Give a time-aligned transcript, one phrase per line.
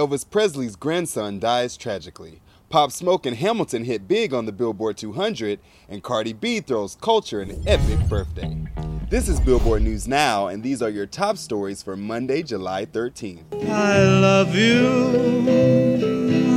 [0.00, 2.40] Elvis Presley's grandson dies tragically.
[2.70, 7.42] Pop Smoke and Hamilton hit big on the Billboard 200, and Cardi B throws Kulture
[7.42, 8.56] an epic birthday.
[9.10, 13.42] This is Billboard News Now, and these are your top stories for Monday, July 13th.
[13.68, 14.80] I love you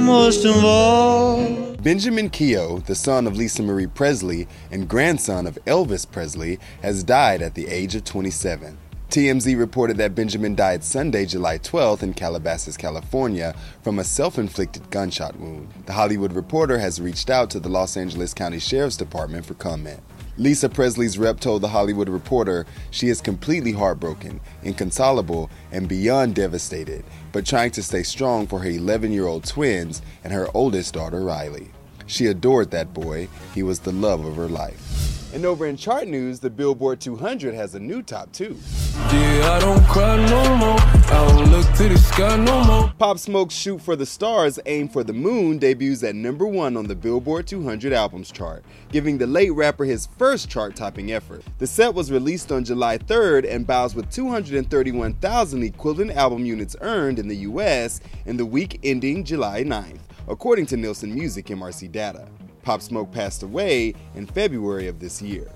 [0.05, 1.75] most of all.
[1.82, 7.41] Benjamin Keough, the son of Lisa Marie Presley and grandson of Elvis Presley, has died
[7.41, 8.78] at the age of 27.
[9.14, 13.54] TMZ reported that Benjamin died Sunday, July 12th in Calabasas, California,
[13.84, 15.71] from a self inflicted gunshot wound.
[15.85, 19.99] The Hollywood Reporter has reached out to the Los Angeles County Sheriff's Department for comment.
[20.40, 27.05] Lisa Presley's rep told The Hollywood Reporter she is completely heartbroken, inconsolable, and beyond devastated,
[27.32, 31.23] but trying to stay strong for her 11 year old twins and her oldest daughter,
[31.23, 31.70] Riley.
[32.07, 35.35] She adored that boy, he was the love of her life.
[35.35, 38.57] And over in chart news, the Billboard 200 has a new top two.
[38.96, 40.80] I don't cry no more.
[40.80, 42.94] I don't look to the sky no more.
[42.98, 46.86] Pop Smoke's Shoot for the Stars, Aim for the Moon debuts at number one on
[46.86, 51.44] the Billboard 200 albums chart, giving the late rapper his first chart topping effort.
[51.58, 57.20] The set was released on July 3rd and bows with 231,000 equivalent album units earned
[57.20, 62.28] in the US in the week ending July 9th, according to Nielsen Music MRC data.
[62.62, 65.47] Pop Smoke passed away in February of this year.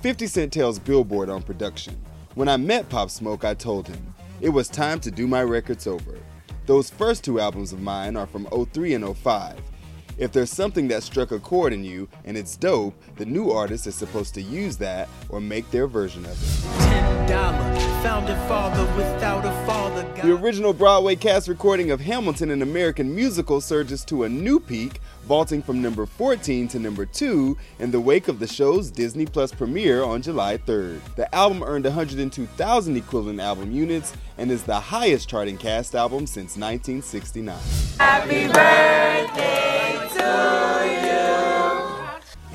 [0.00, 1.96] 50 Cent tells Billboard on production
[2.34, 5.86] When I met Pop Smoke, I told him it was time to do my records
[5.86, 6.18] over.
[6.66, 9.60] Those first two albums of mine are from 03 and 05.
[10.16, 13.86] If there's something that struck a chord in you and it's dope, the new artist
[13.86, 16.94] is supposed to use that or make their version of it.
[20.22, 25.00] The original Broadway cast recording of Hamilton an American musical surges to a new peak,
[25.24, 29.52] vaulting from number 14 to number 2 in the wake of the show's Disney Plus
[29.52, 31.00] premiere on July 3rd.
[31.16, 36.56] The album earned 102,000 equivalent album units and is the highest charting cast album since
[36.56, 37.58] 1969.
[37.98, 39.63] Happy birthday!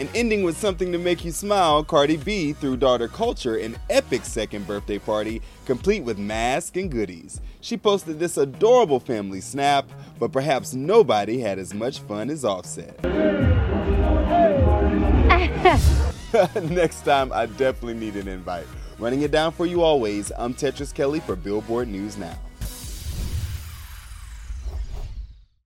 [0.09, 4.25] And ending with something to make you smile, Cardi B threw daughter Kulture an epic
[4.25, 7.41] second birthday party, complete with mask and goodies.
[7.61, 9.87] She posted this adorable family snap,
[10.17, 13.03] but perhaps nobody had as much fun as Offset.
[16.63, 18.65] Next time, I definitely need an invite.
[18.97, 22.37] Running it down for you always, I'm Tetris Kelly for Billboard News Now.